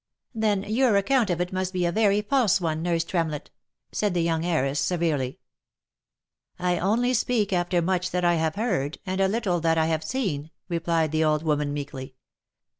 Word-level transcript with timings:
"Then 0.33 0.63
your 0.63 0.97
account 0.97 1.29
of 1.29 1.39
it 1.41 1.53
must 1.53 1.73
be 1.73 1.85
a 1.85 1.91
very 1.91 2.23
false 2.23 2.59
one, 2.59 2.81
nurse 2.81 3.03
Trem 3.03 3.29
lett," 3.29 3.51
said 3.91 4.15
the 4.15 4.23
young 4.23 4.43
heiress 4.43 4.79
severely. 4.79 5.37
OF 6.57 6.59
MICHAEL 6.59 6.65
ARMSTRONG. 6.69 6.77
97" 6.89 6.89
I 6.89 6.91
only 6.91 7.13
speak 7.13 7.53
after 7.53 7.81
much 7.83 8.09
that 8.09 8.25
I 8.25 8.33
have 8.33 8.55
heard, 8.55 8.97
and 9.05 9.21
a 9.21 9.27
little 9.27 9.59
that 9.59 9.77
I 9.77 9.85
have 9.85 10.03
seen," 10.03 10.49
replied 10.67 11.11
the 11.11 11.23
old 11.23 11.43
woman 11.43 11.71
meekly. 11.71 12.15